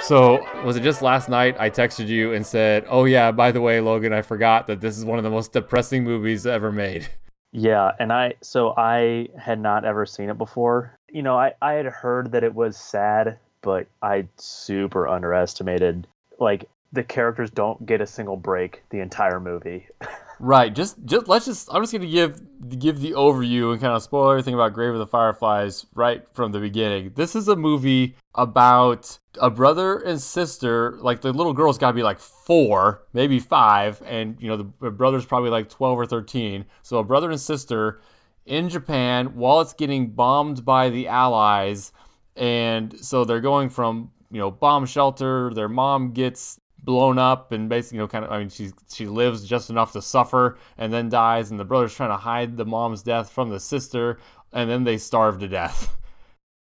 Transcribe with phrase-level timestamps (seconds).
[0.00, 3.60] So, was it just last night I texted you and said, "Oh yeah, by the
[3.60, 7.08] way, Logan, I forgot that this is one of the most depressing movies ever made."
[7.52, 10.98] Yeah, and I so I had not ever seen it before.
[11.08, 16.06] You know, I I had heard that it was sad, but I super underestimated
[16.38, 19.88] like the characters don't get a single break the entire movie.
[20.40, 20.72] Right.
[20.72, 22.40] Just just let's just I'm just gonna give
[22.78, 26.52] give the overview and kind of spoil everything about Grave of the Fireflies right from
[26.52, 27.12] the beginning.
[27.14, 30.96] This is a movie about a brother and sister.
[31.00, 34.90] Like the little girl's got to be like four, maybe five, and you know the
[34.90, 36.66] brother's probably like twelve or thirteen.
[36.82, 38.00] So a brother and sister
[38.46, 41.92] in Japan while it's getting bombed by the Allies,
[42.36, 45.52] and so they're going from you know bomb shelter.
[45.52, 49.06] Their mom gets blown up and basically, you know, kind of, I mean, she she
[49.06, 52.64] lives just enough to suffer and then dies, and the brother's trying to hide the
[52.64, 54.18] mom's death from the sister,
[54.54, 55.94] and then they starve to death.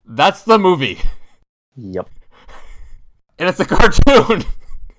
[0.07, 1.03] That's the movie.
[1.77, 2.09] Yep.
[3.39, 4.45] And it's a cartoon.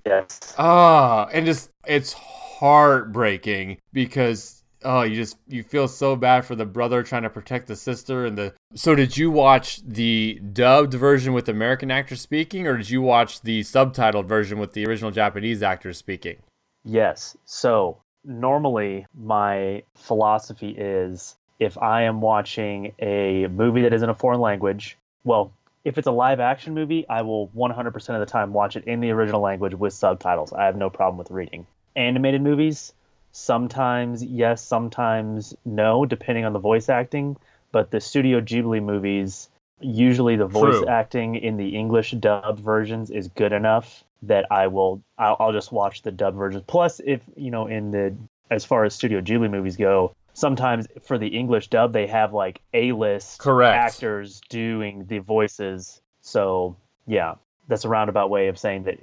[0.06, 0.54] Yes.
[0.56, 6.66] Ah, and just it's heartbreaking because oh, you just you feel so bad for the
[6.66, 8.54] brother trying to protect the sister and the.
[8.74, 13.42] So did you watch the dubbed version with American actors speaking, or did you watch
[13.42, 16.36] the subtitled version with the original Japanese actors speaking?
[16.84, 17.36] Yes.
[17.44, 24.14] So normally my philosophy is if I am watching a movie that is in a
[24.14, 25.52] foreign language, well,
[25.84, 29.00] if it's a live action movie, I will 100% of the time watch it in
[29.00, 30.52] the original language with subtitles.
[30.52, 31.66] I have no problem with reading.
[31.96, 32.92] Animated movies,
[33.38, 37.36] Sometimes yes, sometimes no, depending on the voice acting.
[37.70, 39.48] But the Studio Ghibli movies,
[39.80, 40.88] usually the voice True.
[40.88, 45.70] acting in the English dubbed versions is good enough that I will I'll, I'll just
[45.70, 46.64] watch the dub versions.
[46.66, 48.14] Plus, if you know, in the
[48.50, 52.60] as far as Studio Ghibli movies go, sometimes for the English dub they have like
[52.74, 56.00] A list actors doing the voices.
[56.22, 57.34] So yeah,
[57.68, 58.98] that's a roundabout way of saying that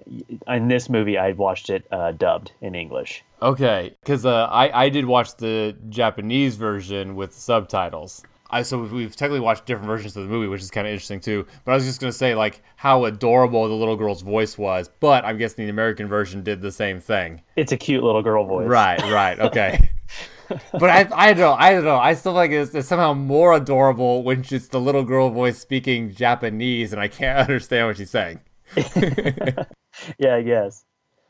[0.48, 3.24] in this movie I watched it uh, dubbed in English.
[3.42, 8.24] Okay, because uh, I I did watch the Japanese version with subtitles.
[8.50, 11.20] I so we've technically watched different versions of the movie, which is kind of interesting
[11.20, 11.46] too.
[11.64, 15.26] But I was just gonna say like how adorable the little girl's voice was, but
[15.26, 17.42] I'm guessing the American version did the same thing.
[17.56, 18.68] It's a cute little girl voice.
[18.68, 19.90] Right, right, okay.
[20.72, 21.98] but I, I don't know, I don't know.
[21.98, 26.14] I still like it's, it's somehow more adorable when it's the little girl voice speaking
[26.14, 28.40] Japanese, and I can't understand what she's saying.
[30.18, 30.86] yeah, I guess.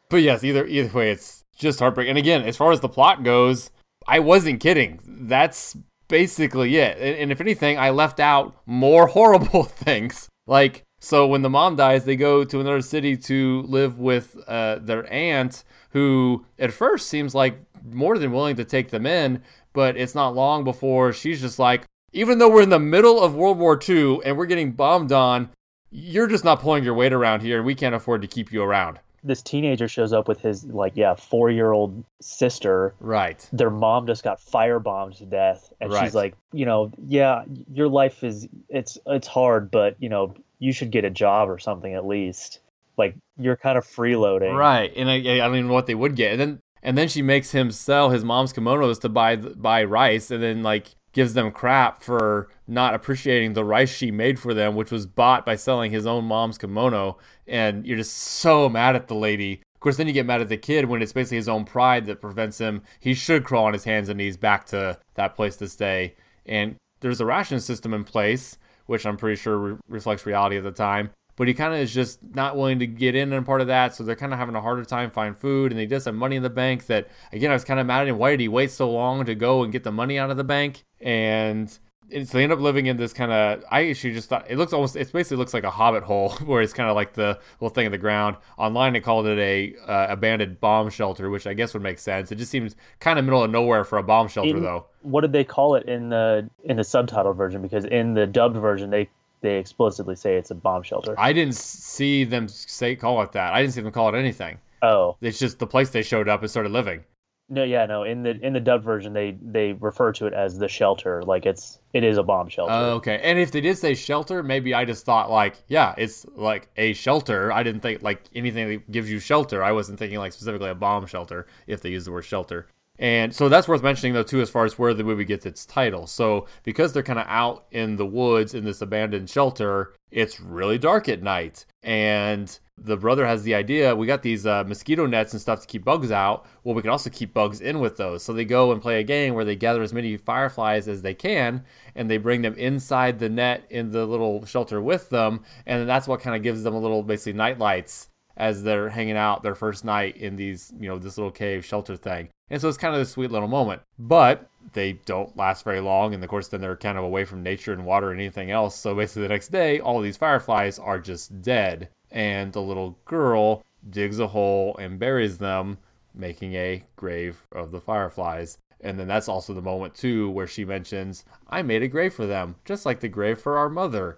[0.10, 2.12] But yes, either either way, it's just heartbreaking.
[2.12, 3.72] And again, as far as the plot goes,
[4.08, 5.00] I wasn't kidding.
[5.06, 5.76] That's
[6.08, 6.98] basically it.
[6.98, 10.30] And, and if anything, I left out more horrible things.
[10.48, 14.80] Like, so when the mom dies, they go to another city to live with uh,
[14.80, 19.42] their aunt, who at first seems like more than willing to take them in.
[19.74, 23.36] But it's not long before she's just like, even though we're in the middle of
[23.36, 25.50] World War II and we're getting bombed on,
[25.96, 28.62] you're just not pulling your weight around here, and we can't afford to keep you
[28.62, 29.00] around.
[29.24, 32.94] This teenager shows up with his like yeah four year old sister.
[33.00, 33.48] Right.
[33.52, 36.04] Their mom just got firebombed to death, and right.
[36.04, 40.74] she's like, you know, yeah, your life is it's it's hard, but you know, you
[40.74, 42.60] should get a job or something at least.
[42.98, 44.56] Like you're kind of freeloading.
[44.56, 47.08] Right, and I, I don't even know what they would get, and then and then
[47.08, 51.34] she makes him sell his mom's kimonos to buy buy rice, and then like gives
[51.34, 55.56] them crap for not appreciating the rice she made for them, which was bought by
[55.56, 57.18] selling his own mom's kimono.
[57.48, 59.62] And you're just so mad at the lady.
[59.74, 62.06] Of course, then you get mad at the kid when it's basically his own pride
[62.08, 62.84] that prevents him.
[63.00, 66.16] He should crawl on his hands and knees back to that place to stay.
[66.46, 70.64] And there's a ration system in place, which I'm pretty sure re- reflects reality at
[70.64, 73.62] the time but he kind of is just not willing to get in and part
[73.62, 73.96] of that.
[73.96, 76.36] So they're kind of having a harder time find food, and they does have money
[76.36, 76.86] in the bank.
[76.88, 78.18] That again, I was kind of mad at him.
[78.18, 80.44] Why did he wait so long to go and get the money out of the
[80.44, 80.84] bank?
[81.02, 81.70] And
[82.12, 83.64] so they end up living in this kind of.
[83.70, 84.96] I actually just thought it looks almost.
[84.96, 87.86] It basically looks like a hobbit hole, where it's kind of like the little thing
[87.86, 88.38] in the ground.
[88.58, 92.32] Online, they called it a uh, abandoned bomb shelter, which I guess would make sense.
[92.32, 94.86] It just seems kind of middle of nowhere for a bomb shelter, in, though.
[95.02, 97.62] What did they call it in the in the subtitle version?
[97.62, 99.10] Because in the dubbed version, they
[99.46, 101.16] they explicitly say it's a bomb shelter.
[101.18, 103.54] I didn't see them say call it that.
[103.54, 104.60] I didn't see them call it anything.
[104.82, 107.04] Oh, it's just the place they showed up and started living.
[107.48, 108.04] No, yeah, no.
[108.04, 111.46] In the in the dub version, they they refer to it as the shelter, like
[111.46, 112.74] it's it is a bomb shelter.
[112.74, 113.20] Oh, okay.
[113.24, 116.94] And if they did say shelter, maybe I just thought like, yeah, it's like a
[116.94, 117.52] shelter.
[117.52, 119.64] I didn't think like anything that gives you shelter.
[119.64, 122.68] I wasn't thinking like specifically a bomb shelter if they use the word shelter.
[122.98, 125.66] And so that's worth mentioning though too, as far as where the movie gets its
[125.66, 126.08] title.
[126.08, 130.78] So because they're kind of out in the woods in this abandoned shelter, it's really
[130.78, 135.34] dark at night, and the brother has the idea we got these uh, mosquito nets
[135.34, 136.46] and stuff to keep bugs out.
[136.64, 138.24] Well, we can also keep bugs in with those.
[138.24, 141.14] So they go and play a game where they gather as many fireflies as they
[141.14, 141.64] can
[141.96, 145.44] and they bring them inside the net in the little shelter with them.
[145.66, 149.16] And that's what kind of gives them a little basically night lights as they're hanging
[149.16, 152.28] out their first night in these, you know, this little cave shelter thing.
[152.50, 153.82] And so it's kind of a sweet little moment.
[153.98, 156.14] But they don't last very long.
[156.14, 158.76] And of course, then they're kind of away from nature and water and anything else.
[158.76, 163.64] So basically, the next day, all these fireflies are just dead and the little girl
[163.88, 165.78] digs a hole and buries them,
[166.14, 168.58] making a grave of the fireflies.
[168.82, 172.26] And then that's also the moment, too, where she mentions, I made a grave for
[172.26, 174.18] them, just like the grave for our mother.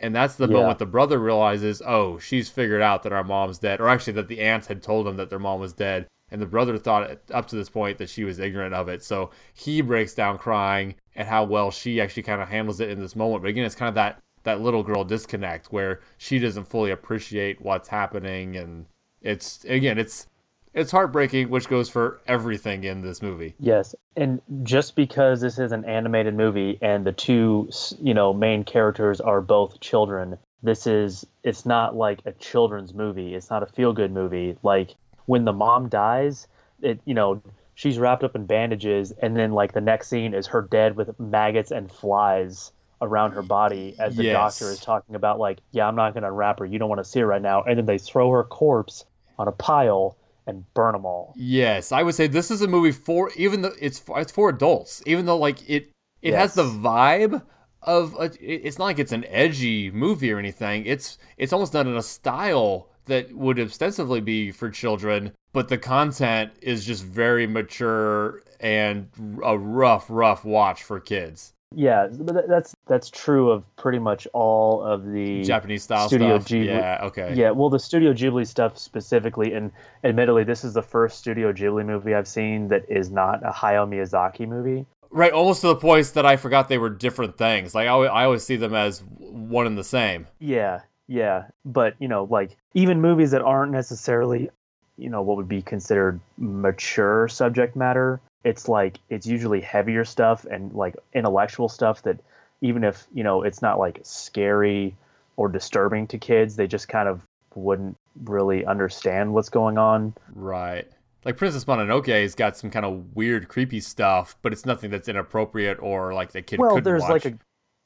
[0.00, 0.54] And that's the yeah.
[0.54, 4.28] moment the brother realizes, oh, she's figured out that our mom's dead, or actually that
[4.28, 6.06] the aunts had told him that their mom was dead.
[6.30, 9.02] And the brother thought up to this point that she was ignorant of it.
[9.02, 13.00] So he breaks down crying at how well she actually kind of handles it in
[13.00, 13.42] this moment.
[13.42, 17.60] But again, it's kind of that that little girl disconnect where she doesn't fully appreciate
[17.60, 18.56] what's happening.
[18.56, 18.86] And
[19.22, 20.26] it's again it's
[20.74, 23.54] it's heartbreaking which goes for everything in this movie.
[23.58, 23.94] Yes.
[24.16, 27.70] And just because this is an animated movie and the two
[28.00, 33.34] you know main characters are both children this is it's not like a children's movie.
[33.34, 34.56] It's not a feel good movie.
[34.62, 34.96] Like
[35.28, 36.48] when the mom dies
[36.82, 37.40] it you know
[37.74, 41.18] she's wrapped up in bandages and then like the next scene is her dead with
[41.20, 44.32] maggots and flies around her body as the yes.
[44.34, 46.66] doctor is talking about like, yeah, I'm not going to unwrap her.
[46.66, 47.62] You don't want to see her right now.
[47.62, 49.04] And then they throw her corpse
[49.38, 50.16] on a pile
[50.46, 51.34] and burn them all.
[51.36, 55.02] Yes, I would say this is a movie for even though it's it's for adults.
[55.06, 55.90] Even though like it
[56.22, 56.40] it yes.
[56.40, 57.42] has the vibe
[57.82, 60.86] of a, it's not like it's an edgy movie or anything.
[60.86, 65.78] It's it's almost done in a style that would ostensibly be for children, but the
[65.78, 69.08] content is just very mature and
[69.42, 71.52] a rough rough watch for kids.
[71.74, 76.48] Yeah, but that's that's true of pretty much all of the Japanese style Studio stuff.
[76.48, 76.66] Ghibli.
[76.66, 77.34] Yeah, okay.
[77.34, 79.70] Yeah, well, the Studio Ghibli stuff specifically, and
[80.02, 83.86] admittedly, this is the first Studio Ghibli movie I've seen that is not a Hayao
[83.86, 84.86] Miyazaki movie.
[85.10, 87.74] Right, almost to the point that I forgot they were different things.
[87.74, 90.26] Like I always, I always see them as one and the same.
[90.38, 94.50] Yeah, yeah, but you know, like even movies that aren't necessarily,
[94.96, 100.44] you know, what would be considered mature subject matter it's like it's usually heavier stuff
[100.46, 102.18] and like intellectual stuff that
[102.60, 104.94] even if you know it's not like scary
[105.36, 107.20] or disturbing to kids they just kind of
[107.54, 110.88] wouldn't really understand what's going on right
[111.24, 115.08] like princess mononoke has got some kind of weird creepy stuff but it's nothing that's
[115.08, 117.10] inappropriate or like the kid well there's watch.
[117.10, 117.38] like a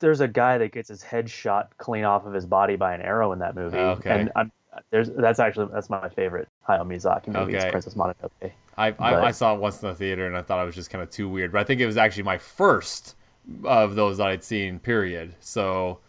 [0.03, 3.01] there's a guy that gets his head shot clean off of his body by an
[3.01, 4.11] arrow in that movie okay.
[4.11, 4.53] and I'm,
[4.91, 7.57] there's that's actually that's my favorite Hayao Miyazaki movie.
[7.57, 7.71] Okay.
[7.71, 8.53] Princess Mononoke.
[8.77, 10.91] I, I, I saw it once in the theater and I thought it was just
[10.91, 13.15] kind of too weird, but I think it was actually my first
[13.65, 14.79] of those that I'd seen.
[14.79, 15.35] Period.
[15.41, 16.01] So.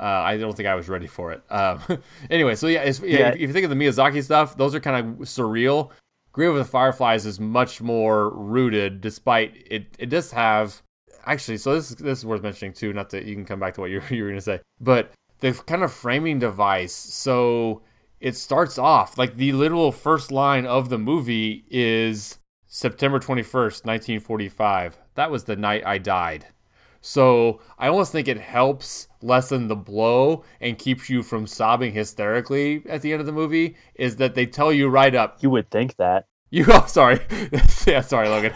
[0.00, 1.42] Uh, I don't think I was ready for it.
[1.48, 1.80] Um,
[2.30, 4.96] anyway, so yeah, yeah, yeah, if you think of the Miyazaki stuff, those are kind
[4.96, 5.90] of surreal.
[6.32, 9.94] Grave with the Fireflies is much more rooted, despite it.
[10.00, 10.82] It does have
[11.26, 11.58] actually.
[11.58, 12.92] So this this is worth mentioning too.
[12.92, 15.12] Not that you can come back to what you, you were going to say, but
[15.40, 16.94] the kind of framing device.
[16.94, 17.82] So
[18.20, 24.98] it starts off like the literal first line of the movie is September 21st, 1945.
[25.14, 26.46] That was the night I died.
[27.02, 32.84] So I almost think it helps lessen the blow and keeps you from sobbing hysterically
[32.88, 33.76] at the end of the movie.
[33.96, 35.42] Is that they tell you right up.
[35.42, 36.26] You would think that.
[36.50, 37.20] You oh sorry,
[37.86, 38.52] yeah sorry Logan.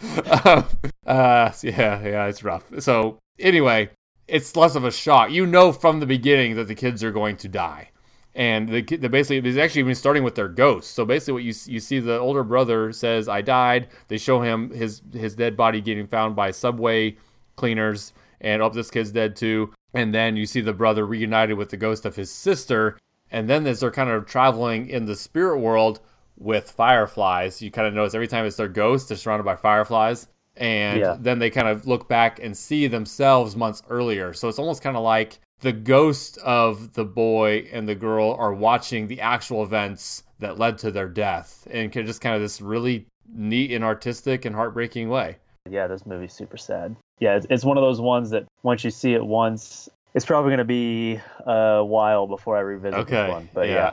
[0.26, 0.64] uh,
[1.06, 2.64] yeah yeah it's rough.
[2.78, 3.90] So anyway,
[4.26, 5.30] it's less of a shock.
[5.30, 7.90] You know from the beginning that the kids are going to die.
[8.34, 10.92] And the, the basically it's actually even starting with their ghosts.
[10.92, 14.70] So basically, what you you see the older brother says, "I died." They show him
[14.70, 17.16] his his dead body getting found by subway
[17.56, 19.72] cleaners, and oh, this kid's dead too.
[19.92, 22.96] And then you see the brother reunited with the ghost of his sister.
[23.30, 26.00] And then as they're kind of traveling in the spirit world
[26.38, 30.28] with fireflies, you kind of notice every time it's their ghost, they're surrounded by fireflies
[30.58, 31.16] and yeah.
[31.18, 34.32] then they kind of look back and see themselves months earlier.
[34.32, 38.52] So it's almost kind of like the ghost of the boy and the girl are
[38.52, 43.06] watching the actual events that led to their death, and just kind of this really
[43.32, 45.36] neat and artistic and heartbreaking way.
[45.68, 46.96] Yeah, this movie's super sad.
[47.18, 50.50] Yeah, it's, it's one of those ones that once you see it once, it's probably
[50.50, 53.22] going to be uh, a while before I revisit okay.
[53.22, 53.48] this one.
[53.52, 53.74] But yeah.
[53.74, 53.92] yeah.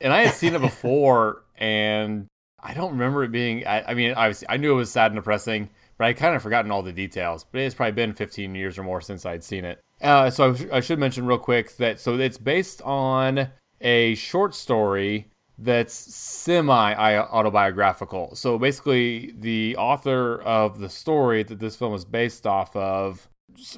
[0.00, 2.26] And I had seen it before, and
[2.62, 3.66] I don't remember it being.
[3.66, 5.70] I, I mean, obviously, I knew it was sad and depressing
[6.02, 7.44] but I kind of forgotten all the details.
[7.44, 9.80] But it's probably been 15 years or more since I'd seen it.
[10.00, 13.50] Uh, so I, I should mention real quick that so it's based on
[13.80, 15.28] a short story
[15.58, 18.34] that's semi autobiographical.
[18.34, 23.28] So basically, the author of the story that this film is based off of,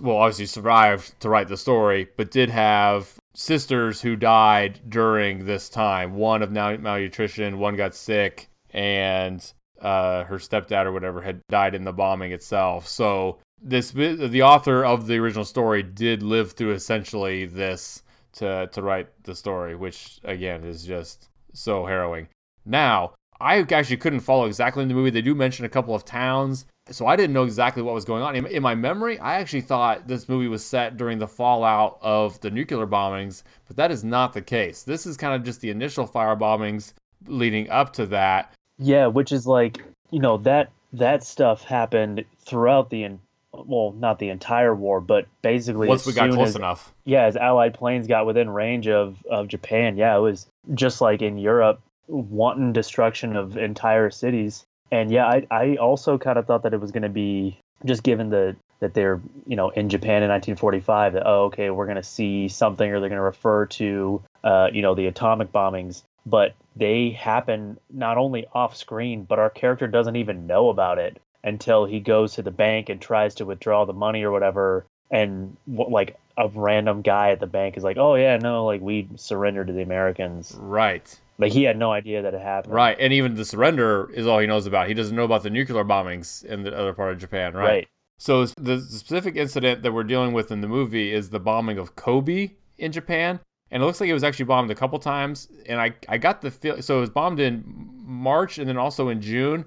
[0.00, 5.68] well, obviously survived to write the story, but did have sisters who died during this
[5.68, 6.14] time.
[6.14, 11.84] One of malnutrition, one got sick, and uh, her stepdad or whatever had died in
[11.84, 12.86] the bombing itself.
[12.88, 18.02] So this the author of the original story did live through essentially this
[18.34, 22.28] to to write the story, which again is just so harrowing.
[22.64, 25.10] Now, I actually couldn't follow exactly in the movie.
[25.10, 28.22] They do mention a couple of towns, so I didn't know exactly what was going
[28.22, 28.36] on.
[28.36, 32.38] In, in, my memory, I actually thought this movie was set during the fallout of
[32.40, 34.82] the nuclear bombings, but that is not the case.
[34.82, 36.92] This is kind of just the initial fire bombings
[37.26, 38.52] leading up to that.
[38.78, 43.08] Yeah, which is like, you know, that that stuff happened throughout the
[43.52, 46.92] well, not the entire war, but basically once we got close as, enough.
[47.04, 51.22] Yeah, as Allied planes got within range of of Japan, yeah, it was just like
[51.22, 54.66] in Europe, wanton destruction of entire cities.
[54.94, 58.04] And yeah, I I also kind of thought that it was going to be just
[58.04, 61.96] given the that they're you know in Japan in 1945 that oh okay we're going
[61.96, 66.04] to see something or they're going to refer to uh, you know the atomic bombings,
[66.24, 71.20] but they happen not only off screen, but our character doesn't even know about it
[71.42, 74.86] until he goes to the bank and tries to withdraw the money or whatever.
[75.10, 79.08] And like a random guy at the bank is like oh yeah no like we
[79.16, 80.56] surrendered to the americans.
[80.56, 84.26] Right like he had no idea that it happened right and even the surrender is
[84.26, 87.12] all he knows about he doesn't know about the nuclear bombings in the other part
[87.12, 87.88] of japan right, right.
[88.18, 91.96] so the specific incident that we're dealing with in the movie is the bombing of
[91.96, 95.80] kobe in japan and it looks like it was actually bombed a couple times and
[95.80, 97.64] i, I got the feel so it was bombed in
[98.04, 99.64] march and then also in june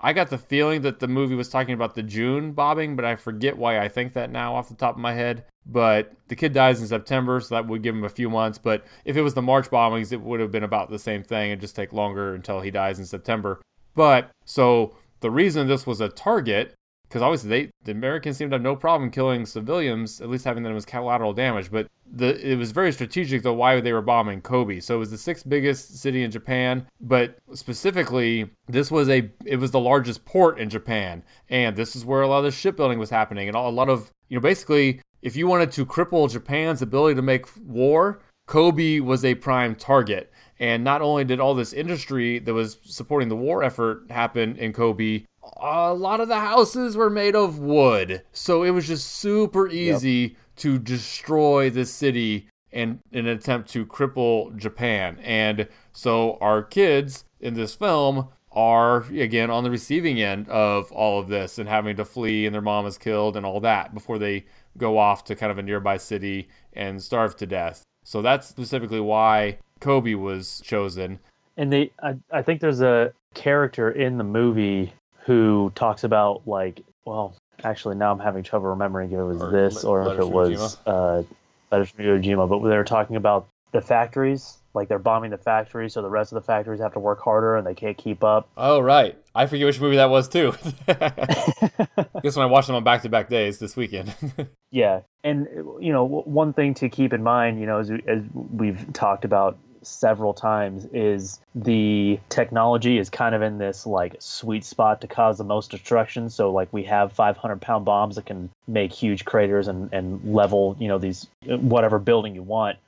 [0.00, 3.16] I got the feeling that the movie was talking about the June bombing, but I
[3.16, 5.44] forget why I think that now off the top of my head.
[5.68, 8.56] But the kid dies in September, so that would give him a few months.
[8.58, 11.52] But if it was the March bombings, it would have been about the same thing
[11.52, 13.60] and just take longer until he dies in September.
[13.94, 16.74] But so the reason this was a target
[17.08, 20.62] because obviously they the Americans seem to have no problem killing civilians, at least having
[20.62, 21.70] them as collateral damage.
[21.70, 24.80] But the it was very strategic though why they were bombing Kobe.
[24.80, 29.56] So it was the sixth biggest city in Japan, but specifically this was a it
[29.56, 32.98] was the largest port in Japan, and this is where a lot of the shipbuilding
[32.98, 36.82] was happening, and a lot of you know basically if you wanted to cripple Japan's
[36.82, 40.32] ability to make war, Kobe was a prime target.
[40.58, 44.72] And not only did all this industry that was supporting the war effort happen in
[44.72, 45.24] Kobe,
[45.56, 48.22] a lot of the houses were made of wood.
[48.32, 50.32] So it was just super easy yep.
[50.56, 55.18] to destroy the city and in an attempt to cripple Japan.
[55.22, 61.20] And so our kids in this film are again on the receiving end of all
[61.20, 64.18] of this and having to flee and their mom is killed and all that before
[64.18, 64.44] they
[64.78, 67.82] go off to kind of a nearby city and starve to death.
[68.04, 71.18] So that's specifically why Kobe was chosen.
[71.56, 74.92] And they I, I think there's a character in the movie
[75.24, 79.50] who talks about like, well, actually now I'm having trouble remembering if it was or
[79.50, 81.22] this or if it was uh,
[81.70, 85.38] Letters from Iwo Jima, but they were talking about the factories, like they're bombing the
[85.38, 88.24] factories, so the rest of the factories have to work harder and they can't keep
[88.24, 88.48] up.
[88.56, 90.54] Oh right, I forget which movie that was too.
[90.86, 94.14] I guess when I watched them on back-to-back days this weekend.
[94.70, 95.48] yeah, and
[95.80, 99.58] you know, one thing to keep in mind, you know, as, as we've talked about
[99.82, 105.38] several times is the technology is kind of in this like sweet spot to cause
[105.38, 106.30] the most destruction.
[106.30, 110.76] So like we have 500 pound bombs that can make huge craters and, and level,
[110.78, 112.78] you know, these whatever building you want.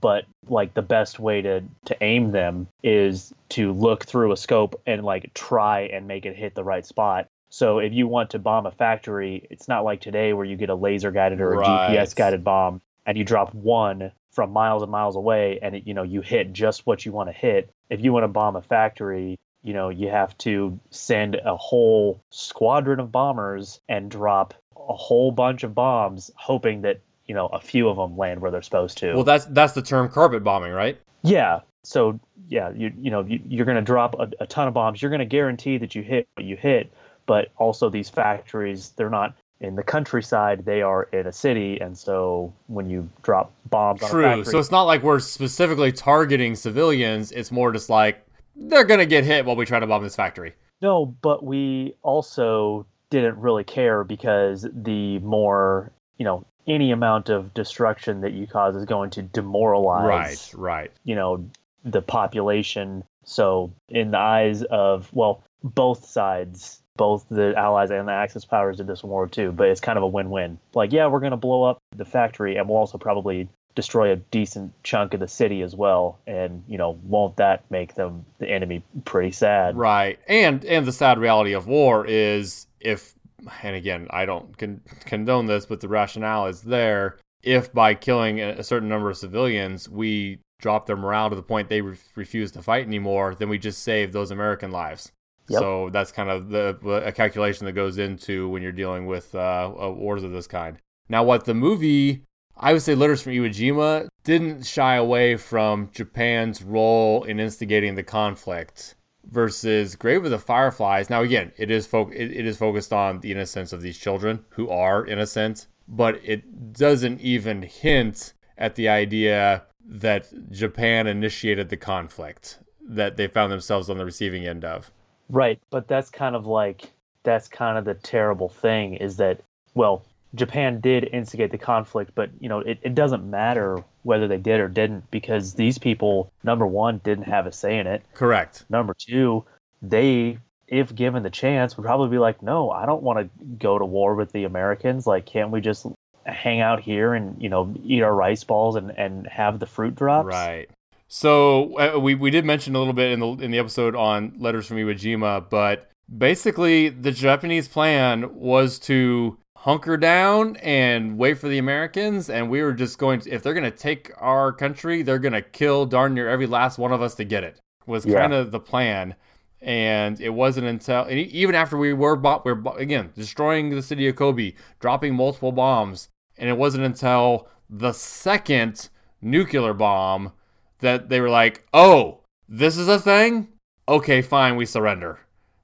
[0.00, 4.80] But like the best way to to aim them is to look through a scope
[4.86, 7.28] and like try and make it hit the right spot.
[7.50, 10.70] So if you want to bomb a factory, it's not like today where you get
[10.70, 11.96] a laser guided or a right.
[11.96, 15.94] GPS guided bomb and you drop one from miles and miles away and it, you
[15.94, 18.62] know you hit just what you want to hit if you want to bomb a
[18.62, 24.94] factory you know you have to send a whole squadron of bombers and drop a
[24.94, 28.62] whole bunch of bombs hoping that you know a few of them land where they're
[28.62, 29.14] supposed to.
[29.14, 30.98] Well that's that's the term carpet bombing right?
[31.22, 31.60] Yeah.
[31.82, 35.00] So yeah you you know you, you're going to drop a, a ton of bombs.
[35.02, 36.92] You're going to guarantee that you hit what you hit
[37.26, 40.64] but also these factories they're not in the countryside.
[40.64, 41.80] They are in a city.
[41.80, 44.44] And so when you drop bombs true.
[44.44, 47.32] so it's not like we're specifically targeting civilians.
[47.32, 48.24] It's more just like
[48.56, 50.54] they're gonna get hit while we try to bomb this factory.
[50.82, 57.52] No but we also didn't really care because the more you know any amount of
[57.54, 61.44] destruction that you cause is going to demoralize right right you know
[61.84, 68.12] the population so in the eyes of well both sides both the Allies and the
[68.12, 70.58] Axis powers did this in War II, but it's kind of a win-win.
[70.74, 74.16] Like, yeah, we're going to blow up the factory, and we'll also probably destroy a
[74.16, 76.18] decent chunk of the city as well.
[76.26, 79.76] And, you know, won't that make them the enemy pretty sad?
[79.76, 80.18] Right.
[80.28, 83.14] And and the sad reality of war is if
[83.62, 87.18] and again, I don't con- condone this, but the rationale is there.
[87.42, 91.68] If by killing a certain number of civilians, we drop their morale to the point
[91.68, 95.12] they re- refuse to fight anymore, then we just save those American lives.
[95.48, 95.60] Yep.
[95.60, 99.70] So that's kind of the a calculation that goes into when you're dealing with uh,
[99.78, 100.78] wars of this kind.
[101.08, 102.22] Now, what the movie
[102.56, 107.94] I would say Letters from Iwo Jima didn't shy away from Japan's role in instigating
[107.94, 108.94] the conflict
[109.30, 111.10] versus Grave of the Fireflies.
[111.10, 114.44] Now, again, it is fo- it, it is focused on the innocence of these children
[114.50, 121.76] who are innocent, but it doesn't even hint at the idea that Japan initiated the
[121.76, 124.90] conflict that they found themselves on the receiving end of.
[125.28, 129.40] Right, but that's kind of like that's kind of the terrible thing is that
[129.74, 130.04] well,
[130.34, 134.60] Japan did instigate the conflict, but you know it, it doesn't matter whether they did
[134.60, 138.02] or didn't because these people, number one, didn't have a say in it.
[138.14, 138.64] Correct.
[138.68, 139.44] Number two,
[139.82, 143.78] they, if given the chance, would probably be like, no, I don't want to go
[143.78, 145.06] to war with the Americans.
[145.06, 145.86] Like, can't we just
[146.26, 149.94] hang out here and you know eat our rice balls and and have the fruit
[149.94, 150.26] drops?
[150.26, 150.68] Right.
[151.08, 154.34] So uh, we we did mention a little bit in the in the episode on
[154.38, 161.38] letters from Iwo Jima, but basically the Japanese plan was to hunker down and wait
[161.38, 162.28] for the Americans.
[162.28, 165.32] And we were just going to, if they're going to take our country, they're going
[165.32, 168.20] to kill darn near every last one of us to get it, was yeah.
[168.20, 169.14] kind of the plan.
[169.62, 174.16] And it wasn't until, even after we were, we are again, destroying the city of
[174.16, 176.10] Kobe, dropping multiple bombs.
[176.36, 178.90] And it wasn't until the second
[179.22, 180.32] nuclear bomb
[180.80, 183.48] that they were like, oh, this is a thing?
[183.88, 185.20] Okay, fine, we surrender.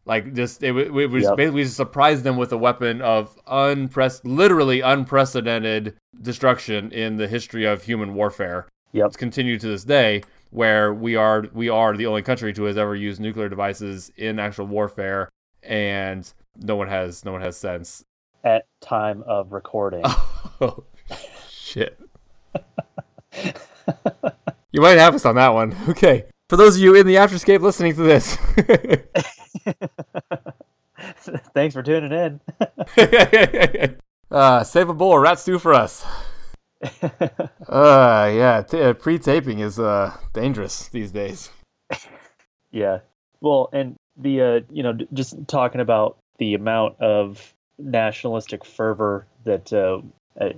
[0.07, 1.37] Like just it, it was yep.
[1.37, 7.65] basically just surprised them with a weapon of unpress literally unprecedented destruction in the history
[7.65, 8.67] of human warfare.
[8.93, 9.07] Yep.
[9.07, 12.77] It's continued to this day where we are we are the only country to has
[12.77, 15.29] ever used nuclear devices in actual warfare
[15.63, 18.05] and no one has no one has sense
[18.43, 20.03] at time of recording.
[20.61, 20.85] Oh
[21.49, 21.99] shit.
[24.73, 25.77] you might have us on that one.
[25.89, 26.25] Okay.
[26.49, 28.37] For those of you in the afterscape listening to this.
[31.55, 32.41] Thanks for tuning in.
[34.31, 36.05] uh, save a bowl of rat stew for us.
[37.03, 41.51] uh, yeah, t- uh, pre-taping is uh dangerous these days.
[42.71, 43.01] Yeah.
[43.41, 49.73] Well, and the uh, you know, just talking about the amount of nationalistic fervor that
[49.73, 50.01] uh,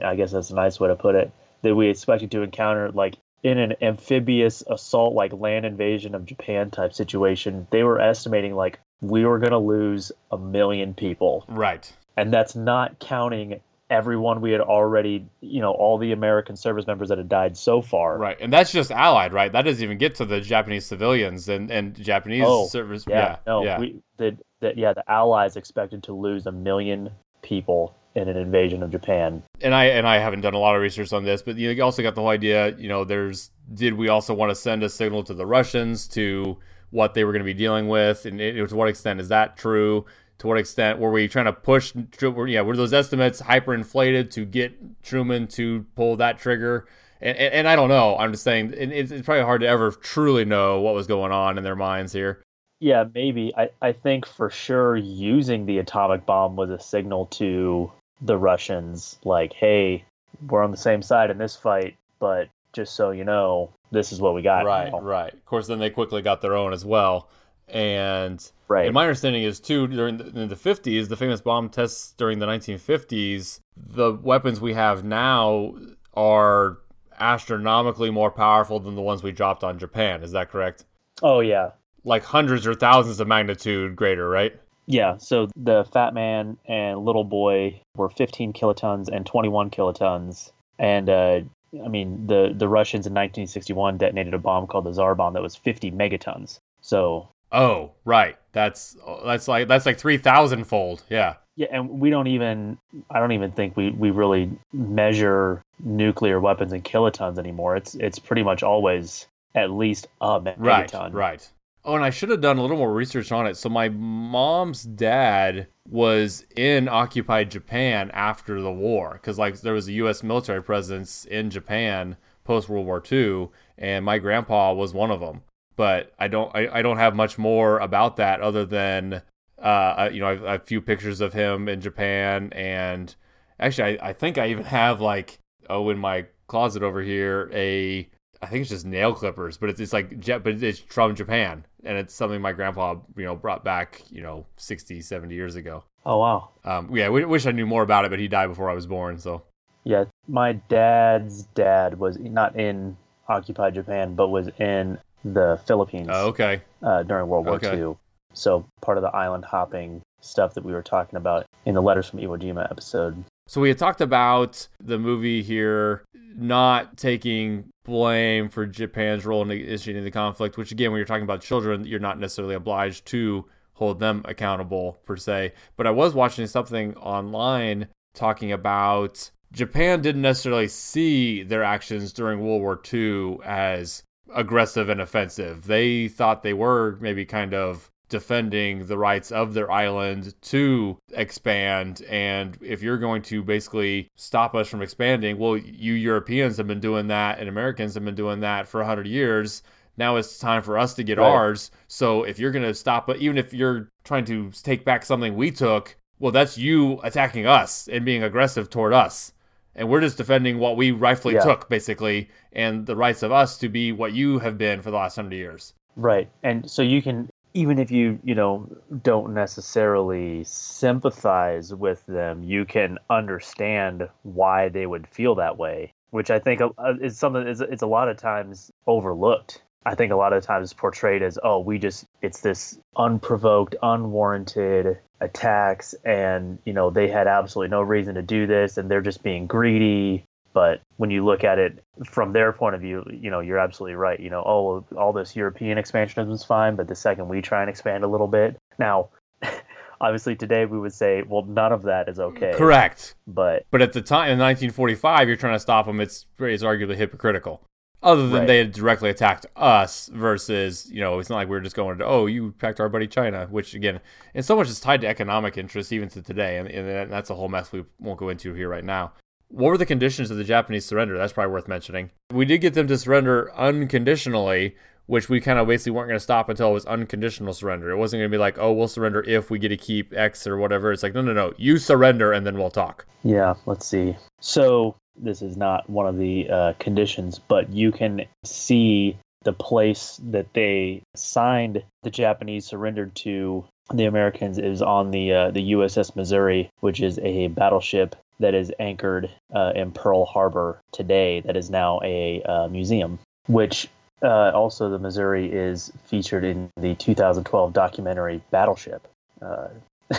[0.05, 3.17] I guess that's a nice way to put it that we expected to encounter like
[3.43, 8.79] in an amphibious assault like land invasion of Japan type situation, they were estimating like
[9.01, 11.45] we were going to lose a million people.
[11.49, 11.93] Right.
[12.17, 17.09] And that's not counting everyone we had already, you know, all the American service members
[17.09, 18.17] that had died so far.
[18.17, 18.39] Right.
[18.41, 19.51] And that's just allied, right?
[19.51, 23.05] That doesn't even get to the Japanese civilians and, and Japanese oh, service.
[23.09, 23.19] Yeah.
[23.19, 23.79] yeah no, yeah.
[23.79, 27.11] we the, the yeah, the allies expected to lose a million
[27.43, 29.43] people in an invasion of Japan.
[29.61, 32.03] And I and I haven't done a lot of research on this, but you also
[32.03, 35.25] got the whole idea, you know, there's did we also want to send a signal
[35.25, 36.59] to the Russians to
[36.91, 39.57] what they were going to be dealing with, and it, to what extent is that
[39.57, 40.05] true?
[40.39, 41.93] To what extent were we trying to push?
[42.21, 46.87] Yeah, were those estimates hyperinflated to get Truman to pull that trigger?
[47.21, 48.17] And, and, and I don't know.
[48.19, 51.59] I'm just saying it's, it's probably hard to ever truly know what was going on
[51.59, 52.43] in their minds here.
[52.81, 53.55] Yeah, maybe.
[53.57, 59.19] I, I think for sure using the atomic bomb was a signal to the Russians,
[59.25, 60.05] like, hey,
[60.49, 64.21] we're on the same side in this fight, but just so you know, this is
[64.21, 64.65] what we got.
[64.65, 65.01] Right, now.
[65.01, 65.33] right.
[65.33, 67.29] Of course, then they quickly got their own as well.
[67.69, 68.87] And, right.
[68.87, 72.39] and my understanding is too during the, in the 50s, the famous bomb tests during
[72.39, 75.75] the 1950s, the weapons we have now
[76.15, 76.79] are
[77.19, 80.23] astronomically more powerful than the ones we dropped on Japan.
[80.23, 80.85] Is that correct?
[81.23, 81.71] Oh yeah,
[82.05, 84.59] like hundreds or thousands of magnitude greater, right?
[84.87, 85.17] Yeah.
[85.19, 91.41] So the Fat Man and Little Boy were 15 kilotons and 21 kilotons, and uh,
[91.85, 95.43] I mean, the the Russians in 1961 detonated a bomb called the Tsar bomb that
[95.43, 96.59] was 50 megatons.
[96.81, 97.29] So.
[97.51, 98.37] Oh, right.
[98.53, 101.03] That's that's like that's like 3,000 fold.
[101.11, 101.35] Yeah.
[101.55, 102.79] Yeah, and we don't even
[103.11, 107.77] I don't even think we, we really measure nuclear weapons in kilotons anymore.
[107.77, 111.13] It's it's pretty much always at least a megaton.
[111.13, 111.13] Right.
[111.13, 111.51] Right.
[111.85, 113.57] Oh, and I should have done a little more research on it.
[113.57, 119.89] So my mom's dad was in occupied Japan after the war because like there was
[119.89, 120.23] a U.S.
[120.23, 125.43] military presence in Japan post World War II, and my grandpa was one of them.
[125.75, 129.23] But I don't I, I don't have much more about that other than
[129.61, 133.15] uh you know a few pictures of him in Japan and
[133.59, 135.39] actually I, I think I even have like
[135.71, 138.09] oh in my closet over here a
[138.43, 141.65] I think it's just nail clippers, but it's, it's like jet, but it's from Japan,
[141.85, 145.85] and it's something my grandpa you know brought back you know 60, 70 years ago.
[146.05, 146.51] Oh wow.
[146.65, 148.87] Um, yeah, I wish I knew more about it, but he died before I was
[148.87, 149.43] born, so.
[149.85, 152.97] Yeah, my dad's dad was not in
[153.29, 156.09] occupied Japan, but was in the Philippines.
[156.11, 156.63] Oh, okay.
[156.83, 157.79] Uh, during World War Okay.
[157.79, 157.97] II.
[158.35, 162.09] So part of the island hopping stuff that we were talking about in the letters
[162.09, 163.25] from Iwo Jima episode.
[163.47, 166.05] So we had talked about the movie here
[166.37, 171.25] not taking blame for Japan's role in initiating the conflict, which again, when you're talking
[171.25, 175.53] about children, you're not necessarily obliged to hold them accountable per se.
[175.77, 182.41] But I was watching something online talking about Japan didn't necessarily see their actions during
[182.41, 184.03] World War II as
[184.35, 185.67] aggressive and offensive.
[185.67, 192.03] They thought they were maybe kind of defending the rights of their island to expand.
[192.09, 196.79] And if you're going to basically stop us from expanding, well, you Europeans have been
[196.79, 199.63] doing that and Americans have been doing that for 100 years.
[199.97, 201.27] Now it's time for us to get Right.
[201.27, 201.71] ours.
[201.89, 205.51] So if you're going to stop even if you're trying to take back something we
[205.51, 209.33] took, well, that's you attacking us and being aggressive toward us.
[209.75, 211.45] And we're just defending what we rightfully Yeah.
[211.45, 214.99] took, basically, and the rights of us to be what you have been for the
[214.99, 215.73] last hundred years.
[215.97, 216.29] Right.
[216.43, 218.69] And so you can even if you, you know,
[219.03, 226.31] don't necessarily sympathize with them, you can understand why they would feel that way, which
[226.31, 229.63] I think uh, is something is it's a lot of times overlooked.
[229.85, 234.99] I think a lot of times portrayed as, oh, we just it's this unprovoked, unwarranted
[235.21, 239.23] attacks and, you know, they had absolutely no reason to do this and they're just
[239.23, 243.41] being greedy but when you look at it from their point of view, you know,
[243.41, 244.21] you're absolutely right.
[244.21, 247.71] You know, oh, all this European expansionism is fine, but the second we try and
[247.71, 249.09] expand a little bit, now,
[250.01, 252.53] obviously today we would say, well, none of that is okay.
[252.55, 253.15] Correct.
[253.27, 256.01] But But at the time, in 1945, you're trying to stop them.
[256.01, 257.63] It's it's arguably hypocritical.
[258.03, 258.47] Other than Right.
[258.49, 261.99] they had directly attacked us versus, you know, it's not like we are just going
[261.99, 264.01] to, oh, you attacked our buddy China, which again,
[264.35, 267.35] and so much is tied to economic interests even to today, and, and that's a
[267.37, 269.13] whole mess we won't go into here right now.
[269.53, 271.19] What were the conditions of the Japanese surrender?
[271.19, 272.11] That's probably worth mentioning.
[272.33, 276.25] We did get them to surrender unconditionally, which we kind of basically weren't going to
[276.25, 277.91] stop until it was unconditional surrender.
[277.91, 280.47] It wasn't going to be like, oh, we'll surrender if we get to keep X
[280.47, 280.91] or whatever.
[280.91, 283.05] It's like, no, no, no, you surrender and then we'll talk.
[283.25, 284.17] yeah, let's see.
[284.41, 290.19] So this is not one of the uh, conditions, but you can see the place
[290.31, 296.17] that they signed the Japanese surrendered to the Americans is on the uh, the USS
[296.17, 301.41] Missouri, which is a battleship that is anchored uh, in Pearl Harbor today.
[301.41, 303.19] That is now a uh, museum.
[303.47, 303.89] Which
[304.23, 309.09] uh, also the Missouri is featured in the 2012 documentary Battleship.
[309.41, 309.69] Uh,
[310.11, 310.19] Did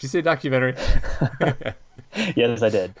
[0.00, 0.74] you say documentary?
[2.34, 2.94] yes, I did.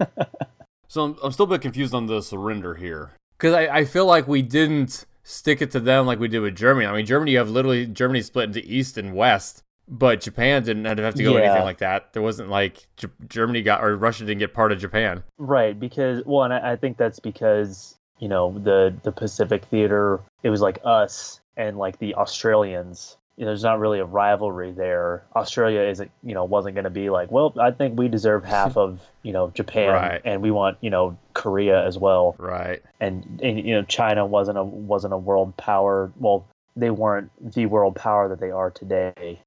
[0.88, 3.10] so I'm, I'm still a bit confused on the surrender here.
[3.36, 6.56] Because I, I feel like we didn't stick it to them like we did with
[6.56, 6.86] Germany.
[6.86, 10.84] I mean, Germany, you have literally Germany split into East and West, but Japan didn't
[10.84, 11.44] have to go Yeah.
[11.44, 12.12] anything like that.
[12.12, 15.22] There wasn't like J- Germany got, or Russia didn't get part of Japan.
[15.38, 20.20] Right, because well, and I, I think that's because you know the the Pacific Theater.
[20.42, 23.16] It was like us and like the Australians.
[23.36, 25.24] You know, there's not really a rivalry there.
[25.34, 28.76] Australia isn't, you know, wasn't going to be like, well, I think we deserve half
[28.76, 30.20] of, you know, Japan, Right.
[30.22, 32.36] and we want, you know, Korea as well.
[32.38, 32.82] Right.
[33.00, 36.12] And, and you know, China wasn't a wasn't a world power.
[36.20, 39.40] Well, they weren't the world power that they are today.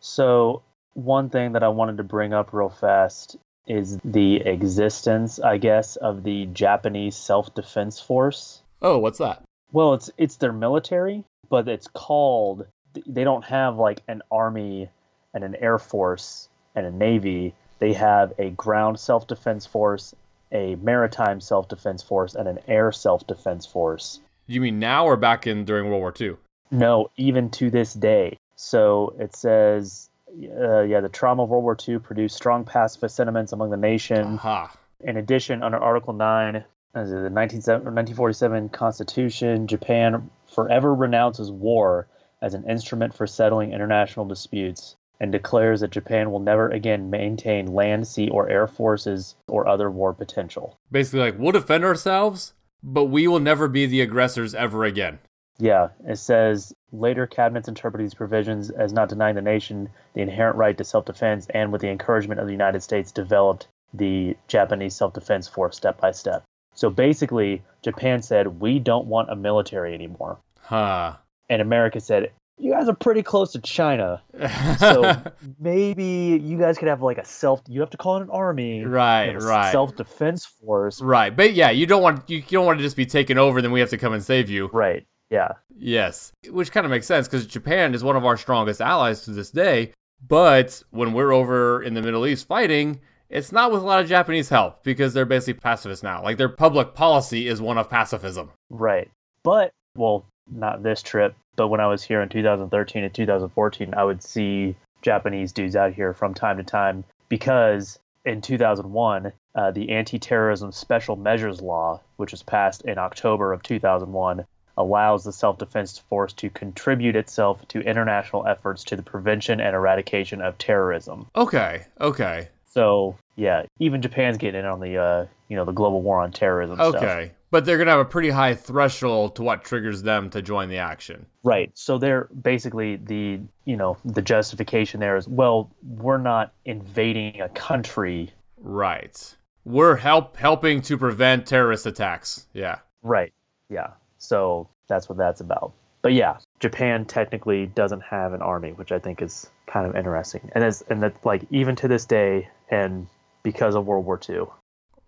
[0.00, 0.62] So
[0.94, 3.36] one thing that I wanted to bring up real fast
[3.66, 8.62] is the existence, I guess, of the Japanese self-defense force.
[8.82, 9.42] Oh, what's that?
[9.72, 12.66] Well, it's it's their military, but it's called.
[13.06, 14.88] They don't have like an army
[15.32, 17.54] and an air force and a navy.
[17.78, 20.14] They have a ground self-defense force,
[20.50, 24.20] a maritime self-defense force, and an air self-defense force.
[24.46, 26.36] You mean now or back in during World War II?
[26.72, 28.38] No, even to this day.
[28.62, 33.52] So it says, uh, yeah, the trauma of World War II produced strong pacifist sentiments
[33.52, 34.34] among the nation.
[34.34, 34.70] Aha.
[35.00, 36.62] In addition, under Article 9
[36.94, 42.06] as the 1947 Constitution, Japan forever renounces war
[42.42, 47.72] as an instrument for settling international disputes and declares that Japan will never again maintain
[47.72, 50.78] land, sea, or air forces or other war potential.
[50.92, 55.18] Basically, like, we'll defend ourselves, but we will never be the aggressors ever again.
[55.60, 60.56] Yeah, it says later cabinets interpret these provisions as not denying the nation the inherent
[60.56, 64.94] right to self defense and, with the encouragement of the United States, developed the Japanese
[64.94, 66.42] self defense force step by step.
[66.74, 70.38] So basically, Japan said, We don't want a military anymore.
[70.62, 71.16] Huh.
[71.48, 74.22] And America said, you guys are pretty close to China,
[74.78, 75.20] so
[75.58, 77.62] maybe you guys could have like a self.
[77.66, 81.34] You have to call it an army, right, right, self defense force, right.
[81.34, 83.72] But yeah, you don't want you, you don't want to just be taken over, then
[83.72, 85.06] we have to come and save you, right?
[85.30, 85.52] Yeah.
[85.76, 89.30] Yes, which kind of makes sense because Japan is one of our strongest allies to
[89.30, 89.92] this day.
[90.26, 94.08] But when we're over in the Middle East fighting, it's not with a lot of
[94.08, 96.22] Japanese help because they're basically pacifists now.
[96.22, 98.50] Like their public policy is one of pacifism.
[98.68, 99.08] Right.
[99.42, 104.04] But, well, not this trip, but when I was here in 2013 and 2014, I
[104.04, 109.90] would see Japanese dudes out here from time to time because in 2001, uh, the
[109.90, 114.44] Anti Terrorism Special Measures Law, which was passed in October of 2001,
[114.76, 119.74] allows the self defense force to contribute itself to international efforts to the prevention and
[119.74, 121.26] eradication of terrorism.
[121.36, 122.48] Okay, okay.
[122.66, 126.30] So yeah, even Japan's getting in on the uh, you know the global war on
[126.30, 126.80] terrorism.
[126.80, 127.36] Okay, stuff.
[127.50, 130.78] but they're gonna have a pretty high threshold to what triggers them to join the
[130.78, 131.26] action.
[131.42, 131.70] Right.
[131.74, 137.48] So they're basically the you know the justification there is well we're not invading a
[137.48, 138.30] country.
[138.58, 139.36] Right.
[139.64, 142.46] We're help helping to prevent terrorist attacks.
[142.52, 142.78] Yeah.
[143.02, 143.32] Right.
[143.68, 143.92] Yeah.
[144.20, 145.72] So that's what that's about.
[146.02, 150.50] But yeah, Japan technically doesn't have an army, which I think is kind of interesting.
[150.54, 153.06] And as and that like even to this day, and
[153.42, 154.42] because of World War II.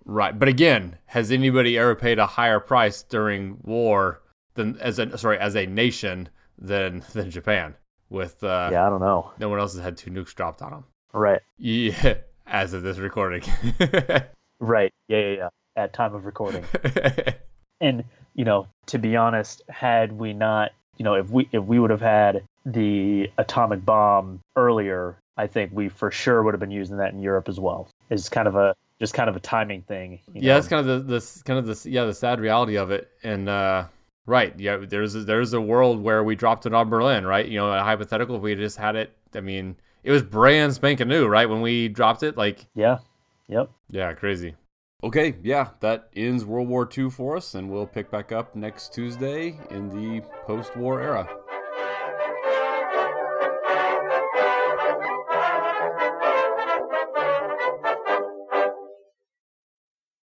[0.04, 4.22] Right, but again, has anybody ever paid a higher price during war
[4.54, 7.74] than as a sorry as a nation than than Japan?
[8.10, 9.30] With uh, yeah, I don't know.
[9.38, 10.84] No one else has had two nukes dropped on them.
[11.14, 11.40] Right.
[11.56, 12.14] Yeah,
[12.46, 13.42] as of this recording.
[14.60, 14.92] right.
[15.08, 15.48] Yeah, yeah, yeah.
[15.74, 16.64] At time of recording.
[17.80, 21.78] and you know, to be honest, had we not, you know, if we if we
[21.78, 26.70] would have had the atomic bomb earlier, I think we for sure would have been
[26.70, 27.88] using that in Europe as well.
[28.10, 30.20] It's kind of a just kind of a timing thing.
[30.32, 33.10] yeah, it's kind of the this kind of this yeah the sad reality of it.
[33.22, 33.86] And uh,
[34.26, 37.46] right, yeah, there's a, there's a world where we dropped it on Berlin, right?
[37.46, 39.16] You know, a hypothetical if we just had it.
[39.34, 41.48] I mean, it was brand spanking new, right?
[41.48, 42.98] When we dropped it, like yeah,
[43.48, 44.54] yep, yeah, crazy.
[45.04, 48.94] Okay, yeah, that ends World War II for us, and we'll pick back up next
[48.94, 51.28] Tuesday in the post war era.